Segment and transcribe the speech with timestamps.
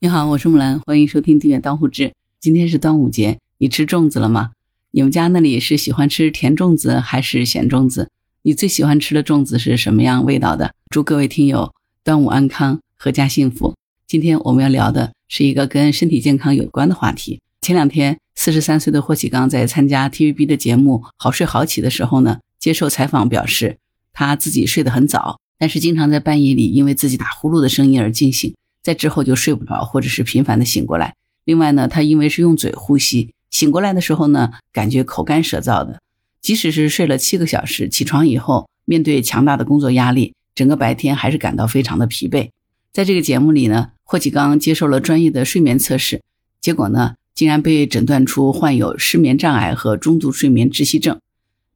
[0.00, 2.04] 你好，我是木兰，欢迎收听《订阅当户志》。
[2.38, 4.52] 今天是端午节，你吃粽子了吗？
[4.92, 8.08] 你们家那里是喜欢吃甜粽子还是咸粽子？
[8.42, 10.72] 你最喜欢吃的粽子是什么样味道的？
[10.88, 11.74] 祝各位听友
[12.04, 13.74] 端午安康，阖家幸福。
[14.06, 17.40] 今天我们要聊的是一个跟身体健康有关的话题。
[17.60, 23.78] 前两天，四十三岁的霍启刚在参加 TVB 的节目《好睡好起》的时候呢，接受采访表示，
[24.12, 28.54] 他自己睡得很早，但是经常在半夜里因为自己打呼噜的声音而惊醒。
[28.82, 31.14] 在之后就睡不着，或者是频繁的醒过来。
[31.44, 36.00] 另外呢，他因为是用嘴呼吸，醒过来的时候呢，感觉口干舌燥的。
[36.40, 42.50] 即使是睡了七个小时，起床以后，面对强大的工作压力，整个白天还是感到非常的疲惫。
[42.92, 46.22] 在这个节目里呢，霍启刚接受了专业的睡眠测试，
[46.60, 51.18] 结果呢，竟然被诊断出患有失眠障碍和中度睡眠窒息症。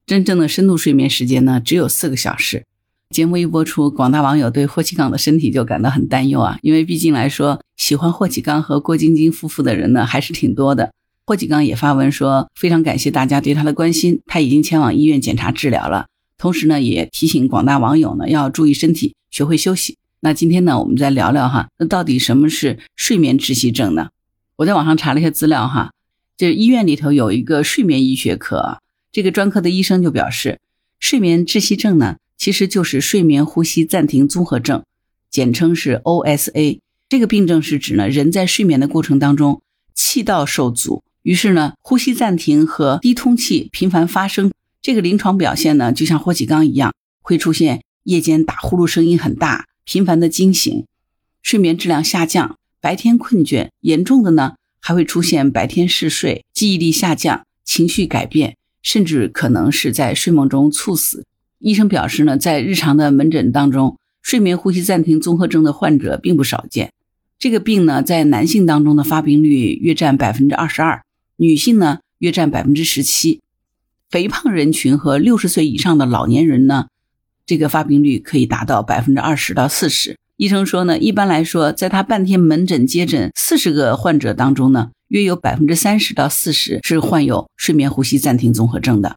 [0.07, 2.65] 真正的深度睡眠时间呢，只有四个小时。
[3.13, 10.93] 节目一播出，广大网友对霍启刚的身体就感到很担忧啊，因为毕竟来说，喜欢霍启刚和郭晶晶夫妇的人呢还是挺多的。
[11.27, 16.07] 霍启刚也发文说，非常感谢大家对他的关心，他已经前往医院检查治疗了。
[16.39, 19.99] 同时呢，也提醒广大网友呢要注意身体，学会休息。
[20.21, 24.09] 那今天呢，我们再聊聊哈，那到底什么是睡眠窒息症呢？
[24.57, 25.93] 我在网上查了一些资料哈，
[26.39, 28.79] 这医院里头有一个睡眠医学科，
[29.13, 30.59] 这个专科的医生就表示，
[30.99, 32.17] 睡眠窒息症呢。
[32.43, 34.83] 其实就是睡眠呼吸暂停综合症，
[35.31, 36.81] 简称是 OSA。
[37.09, 39.63] 这个病症是指呢，人在睡眠的过程当中，
[39.95, 44.51] 气道受阻，于是呢，呼吸暂停和低通气频繁发生。
[44.81, 50.85] 这个临床表现呢，就像霍启刚一样，会出现夜间打呼噜声音很大，频繁的惊醒，
[51.45, 61.25] 睡眠质量下降，白天困倦，严重的呢，还会出现白天嗜睡、记忆力下降、情绪改变，甚至可能是在睡梦中猝死。
[61.63, 66.93] 医生表示呢，在日常的门诊当中，睡眠呼吸暂停综合症的患者并不少见。
[67.39, 71.03] 这个病呢，在男性当中的发病率约占百分之二十二，
[71.37, 73.41] 女性呢约占百分之十七。
[74.11, 76.89] 肥胖人群和六十岁以上的老年人呢，
[77.47, 80.17] 这个发病率可以达到百分之二十到四十。
[80.37, 89.17] 医生说呢，一般来说，在他半天门诊接诊四十个患者当中呢，约有百分之三十到四十是患有睡眠呼吸暂停综合症的。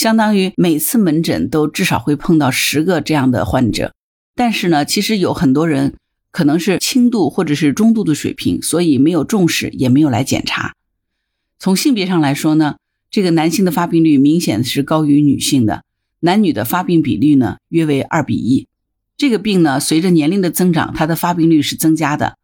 [0.00, 3.92] 相当于每次门诊都至少会碰到十个这样的患者，
[4.34, 5.94] 但是呢，其实有很多人
[6.30, 10.74] 可能是轻度或者是中度的水平，所以没有重视，也没有来检查。
[11.58, 12.76] 从性别上来说呢，
[13.10, 15.84] 这个男性的发病率明显是高于女性的，
[16.20, 18.66] 男女的发病比率呢约为二比一。
[19.18, 22.38] 这个病呢，随着年龄的增长，它的发病率是增加的，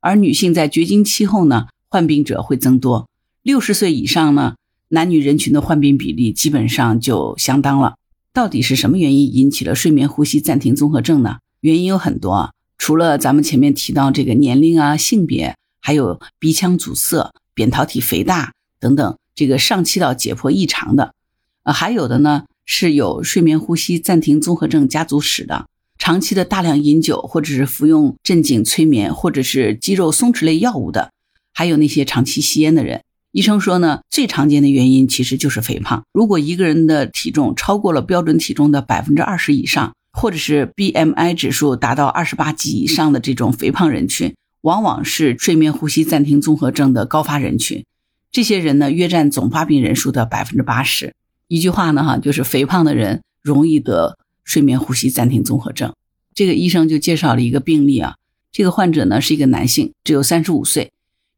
[0.00, 3.06] 而女性在绝经期后呢，患病者会增多，
[3.42, 4.54] 六十岁以上呢。
[4.94, 7.94] 男女人群的患病比例基本上就相当了。
[8.34, 11.38] 到底是什么原因引起了睡眠呼吸暂停综合症呢？
[11.62, 21.14] 原因有很多，除了咱们前面提到这个年龄啊、性别，还有鼻腔阻塞、扁桃体肥大等等，这个上气道解剖异常的，
[21.62, 31.12] 呃，还有的呢是有睡眠呼吸暂停综合症家族史的，长期的大量饮酒或者是服用镇静催眠或者是肌肉松弛类药物的，
[31.54, 33.02] 还有那些长期吸烟的人。
[33.32, 36.04] 医生说呢，最常见的原因其实就是肥胖。
[36.12, 47.82] 如果一个人的体重超过了标准体重的百分之二十以上，或者是 BMI 指数达到二十八级以上的这种肥胖人群，往往是睡眠呼吸暂停综合症的高发人群。
[48.30, 51.14] 这些人呢，约占总发病人数的百分之八十。
[51.48, 55.94] 一句话呢，哈，就是肥胖的人容易得睡眠呼吸暂停综合症。
[56.34, 58.16] 这个医生就介绍了一个病例啊，
[58.52, 60.91] 这个患者呢是一个男性，只有三十五岁。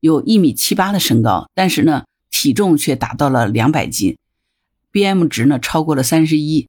[0.05, 4.19] 有一米七八的身高，但是呢，体重却达到了两百斤
[4.93, 6.69] ，BM 值呢超过了三十一。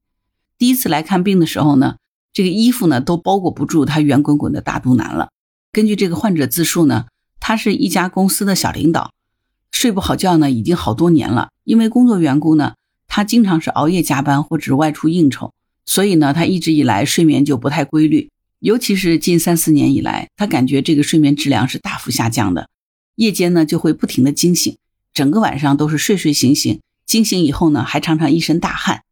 [0.57, 1.97] 第一次来看病的时候呢，
[2.31, 5.31] 这个衣服呢都包裹不住他圆滚滚的大肚腩了。
[5.73, 7.07] 根据这个患者自述呢，
[7.41, 9.11] 他是一家公司的小领导，
[9.69, 11.49] 睡不好觉呢已经好多年了。
[11.65, 12.75] 因为工作缘故呢，
[13.05, 15.51] 他经常是熬夜加班或者是外出应酬，
[15.85, 18.29] 所以呢，他一直以来睡眠就不太规律。
[18.59, 22.69] 尤其是近三四年以来，他感觉这个睡眠质量是大幅下降的。
[23.15, 24.77] 夜间呢就会不停的惊醒，
[25.13, 29.03] 整个晚上都是睡睡醒醒，惊醒以后呢还常常一身大汗。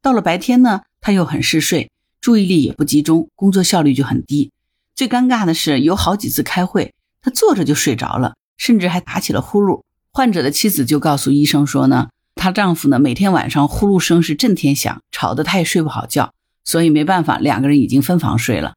[0.00, 1.90] 到了白天呢他又很嗜睡，
[2.20, 4.50] 注意力也不集中，工作效率就很低。
[4.94, 9.82] 最尴尬的是有好几次开会，他坐着就睡着了，甚至还打起了呼噜。
[10.12, 16.34] 患者的妻子就告诉医生说呢，她丈夫呢每天晚上呼噜声是震天响，吵得她也睡不好觉，
[16.64, 18.74] 所以没办法，两个人已经分房睡了。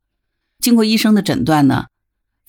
[0.60, 1.88] 经过医生的诊断呢。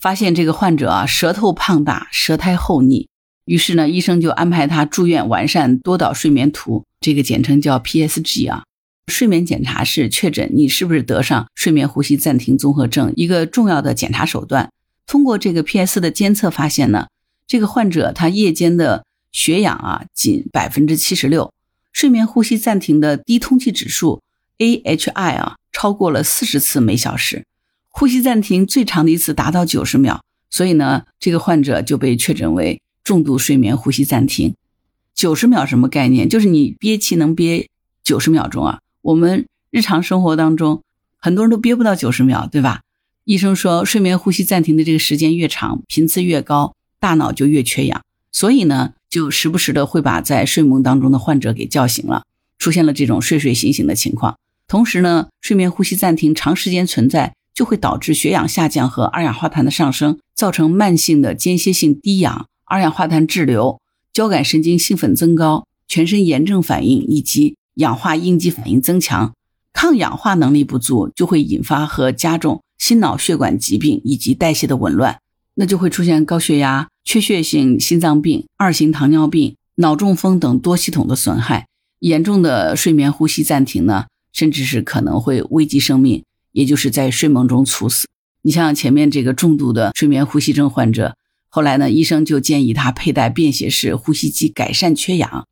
[0.03, 3.07] 发现这个患者啊，舌头胖大，舌苔厚腻，
[3.45, 8.63] 于是呢，医生就安排他住院完善多导睡眠图，这个简称叫 PSG 啊。
[9.07, 14.69] 睡眠检查是确诊你是不是得上睡眠呼吸暂停综合症一个重要的检查手段。
[15.07, 17.07] 通过这个 PS 的监测发现呢，
[17.47, 21.53] 这个患者他夜间的血氧啊仅百分之七十六，
[21.93, 24.21] 睡眠呼吸暂停的低通气指数
[24.57, 27.45] AHI 啊超过了四十次每小时，
[27.95, 30.19] 呼吸暂停最长的一次达到九十秒，
[30.49, 34.55] 所以呢，这个患者就被确诊为重度睡眠呼吸暂停。
[35.13, 36.27] 九十秒什么概念？
[36.27, 37.69] 就是你憋气能憋
[38.03, 38.79] 九十秒钟啊？
[39.03, 40.81] 我们日常生活当中
[41.19, 42.81] 很多人都憋不到九十秒，对吧？
[43.25, 52.23] 医生说，睡眠呼吸暂停的这个时间越长，频次越高，大脑就越缺氧，所以呢，就时不时的会把在睡梦当中的患者给叫醒了，
[52.57, 54.39] 出现了这种睡睡醒醒的情况。
[54.67, 63.79] 同时呢，睡眠呼吸暂停长时间存在，就会导致血氧下降和二氧化碳的上升，造成慢性的间歇性低氧、二氧化碳滞留、
[64.11, 69.33] 交感神经兴奋增高、全身炎症反应以及氧化应激反应增强。
[69.71, 72.61] 抗氧化能力不足，就会引发和加重。
[72.77, 75.17] 心脑血管疾病以及代谢的紊乱，
[75.55, 81.67] 那就会出现高血压、缺血性心脏病、二型糖尿病、脑中风等多系统的损害。
[81.99, 88.07] 严重的睡眠呼吸暂停呢，甚至是可能会危及生命，也就是在睡梦中猝死。
[88.43, 91.17] 你像前面这个重度的睡眠呼吸症患者，
[91.49, 95.47] 后来呢，医生就建议他佩戴便携式呼吸机，改善缺氧。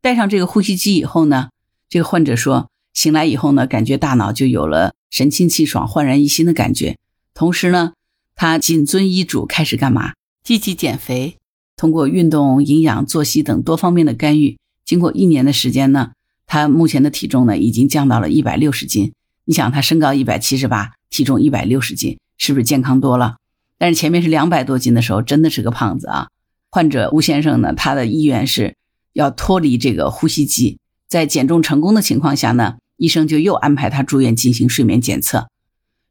[0.00, 1.50] 戴上这个呼吸机以后呢，
[1.88, 4.94] 这个患者说，醒来以后呢，感觉大脑就有了。
[5.08, 6.98] 神清气爽、焕然一新的感觉。
[7.32, 7.92] 同时呢，
[8.34, 10.12] 他谨遵医嘱开始干嘛？
[10.42, 11.38] 积极减肥，
[11.74, 16.12] 通过运动、营养、作息等多方面的干预，经过一年的时间呢，
[16.46, 19.12] 他目前的体重呢已经降到了一百六十斤。
[19.46, 23.36] 你想，他身高一百七十八，体重一百六十斤，是不是健康多了？
[23.78, 26.28] 但是前面是两百多斤的时候，真的是个胖子啊。
[26.70, 28.74] 患者吴先生呢，他的意愿是
[29.12, 30.78] 要脱离这个呼吸机，
[31.08, 32.76] 在减重成功的情况下呢。
[32.98, 35.48] 医生就又安排他住院进行睡眠检测。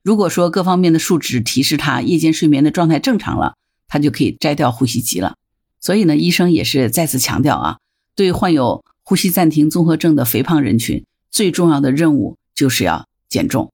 [0.03, 3.55] 如果说各方面的数值提示他夜间睡眠的状态正常了，
[3.87, 5.33] 他就可以摘掉呼吸机了。
[5.81, 7.77] 所以呢，医生也是再次强调啊，
[8.15, 13.71] 对患有呼吸暂停综合症的肥胖人群，最重要的任务就是要减重。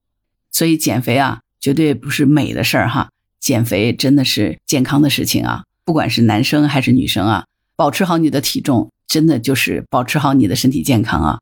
[0.51, 3.09] 所以减肥啊，绝对不是美的事儿哈，
[3.39, 5.63] 减肥真的是健康的事情啊。
[5.85, 7.45] 不管是男生还是女生啊，
[7.75, 11.39] 保持好你的体重，真的就是保持好你的身体健康啊。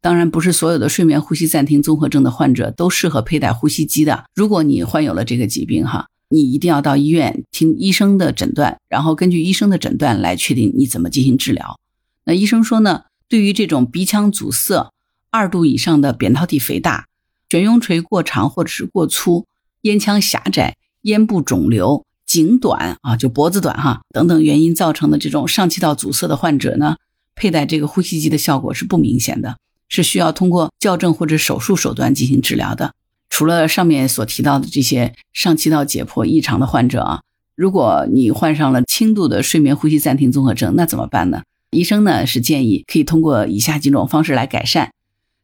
[0.00, 4.26] 当然，不是所有的睡眠呼吸暂停综合症的患者都适合佩戴呼吸机的。
[4.32, 11.80] 如果你患有了这个疾病，哈，你一定要到医院听医生的诊断，然后根据医生的诊断来确定你怎么进行治疗。
[12.24, 14.92] 那医生说呢，对于这种鼻腔阻塞、
[15.30, 17.07] 二度以上的扁桃体肥大、
[17.48, 19.46] 悬雍垂过长或者是过粗、
[19.82, 26.96] 咽腔狭窄、咽部肿瘤、颈短啊，就脖子短哈等等原因造成的这种上气道阻塞的患者呢，
[27.34, 29.56] 佩戴这个呼吸机的效果是不明显的。
[29.90, 32.92] 是需要通过校正或者手术手段进行治疗的。
[33.30, 37.22] 除了上面所提到的这些上气道解剖异常的患者啊，
[37.54, 41.42] 如果你患上了轻度的睡眠呼吸暂停综合症，那怎么办呢？
[41.70, 44.92] 医生呢是建议可以通过以下几种方式来改善。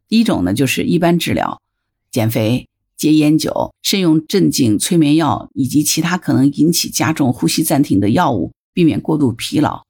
[0.09, 1.63] 第一种呢就是一般治疗，
[2.15, 9.83] 减肥、戒烟酒、慎用镇静催眠药以及其他可能引起加重呼吸暂停的药物，避免过度疲劳。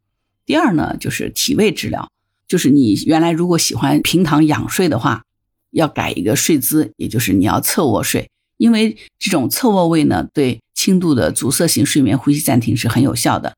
[0.46, 2.10] 第二呢就是体位治疗。
[2.48, 5.24] 就是你原来如果喜欢平躺仰睡的话，
[5.70, 13.54] 要改一个睡姿，也就是你要侧卧睡，因为这种侧卧位呢，对轻度的阻塞性睡眠呼吸暂停是很有效的。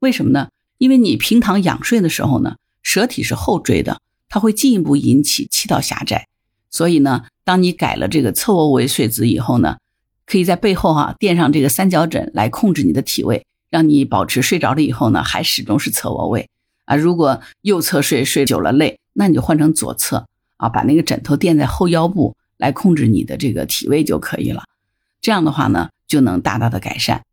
[0.00, 0.48] 为什么呢？
[0.78, 6.26] 因为你平躺仰睡的时候呢，舌体是后坠的，它会进一步引起气道狭窄。
[6.70, 9.78] 所以呢，当你改了这个侧卧位睡姿以后呢，
[10.26, 16.50] 可以在背后哈垫上这个三角枕来控制你的体位，让你保持睡着了以后呢，还始终是侧卧位。
[16.84, 20.26] 啊，如果右侧睡睡久了累，那你就换成左侧
[20.58, 24.64] 啊，把那个枕头垫在后腰部来控制你的这个体位就可以了。
[25.22, 27.24] 这样的话呢，就能大大的改善。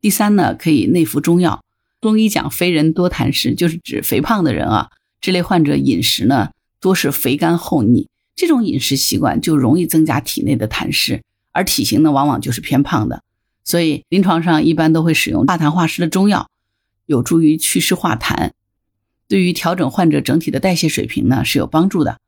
[0.00, 1.62] 第三呢，可以内服中药。
[2.00, 6.50] 中医讲肥人多痰湿，就是指肥胖的人啊，这类患者饮食呢
[6.80, 13.22] 多是肥甘厚腻，这种饮食习惯就容易增加体内的痰湿，而体型呢往往就是偏胖的。
[13.64, 16.48] 所以临床上一般都会使用化痰化湿的中药，
[17.06, 18.50] 有助于祛湿化痰。
[19.26, 22.18] 对于调整患者整体的代谢水平呢是有帮助的。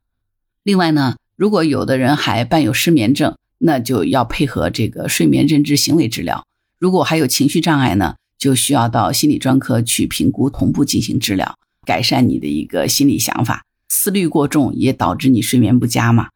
[0.64, 6.44] 另外呢，如果有的人还伴有失眠症，那就要配合这个睡眠认知行为治疗。
[6.78, 13.64] 如果还有情绪障碍呢，就需要到心理专科去评估，同步进行治疗，改善你的一个心理想法。
[14.00, 16.28] 思虑过重也导致你睡眠不佳嘛？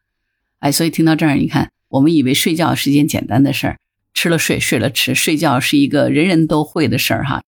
[0.59, 3.79] 哎，所以听到这儿，你看，我们以为睡觉是件简单的事儿，
[4.13, 7.45] 吃了睡，睡了吃，睡觉是一个人人都会的事儿哈。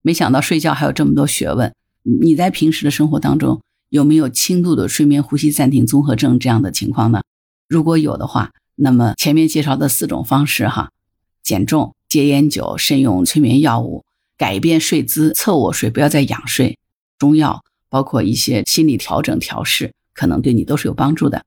[0.00, 1.74] 没想到睡觉还有这么多学问。
[2.22, 7.20] 你在平时的生活当中有没有轻度的睡眠呼吸暂停综合症这样的情况呢？
[7.68, 10.90] 如果有的话，那么前面介绍的四种方式哈，
[11.42, 14.02] 减重、戒烟酒，慎用催眠药物，
[14.38, 16.78] 改变睡姿，侧卧睡，不要再仰睡。
[17.18, 21.44] 中药包括一些心理调整调试，可能对你都是有帮助的。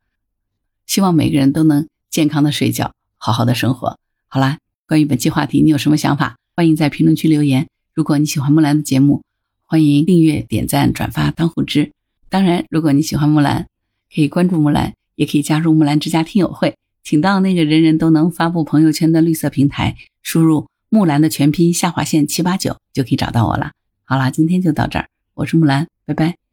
[0.86, 3.98] 希望每个人都能健康的睡觉，好好的生活。
[4.28, 6.38] 好啦，关于本期话题，你有什么想法？
[6.56, 7.68] 欢迎在评论区留言。
[7.96, 9.24] 如果你喜欢木兰的节目，
[9.66, 11.92] 欢迎订阅、点赞、转发、当护知。
[12.30, 13.66] 当然，如果你喜欢木兰，
[14.14, 16.76] 可以关注木兰，也可以加入木兰之家听友会。
[17.04, 23.72] 请到那个人人都能发布朋友圈的绿色平台，输入“木兰”的全拼下划线七八九，就可以找到我了。
[24.04, 26.45] 好啦，今天就到这儿，我是木兰，拜拜。